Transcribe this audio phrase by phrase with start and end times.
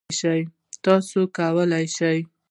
[0.83, 2.17] تاسو کولی شئ